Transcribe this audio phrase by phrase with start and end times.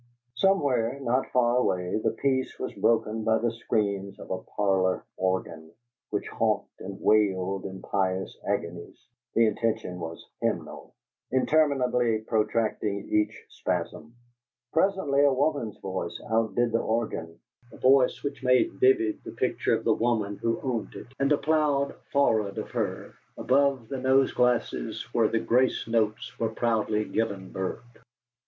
[0.33, 5.71] Somewhere, not far away, the peace was broken by the screams of a "parlor organ,"
[6.09, 8.99] which honked and wailed in pious agonies
[9.35, 10.95] (the intention was hymnal),
[11.31, 14.15] interminably protracting each spasm.
[14.73, 17.37] Presently a woman's voice outdid the organ,
[17.71, 21.37] a voice which made vivid the picture of the woman who owned it, and the
[21.37, 27.51] ploughed forehead of her, above the nose glasses, when the "grace notes" were proudly given
[27.51, 27.97] birth.